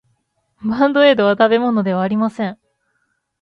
[0.63, 2.57] バンドエードは食べ物ではありません。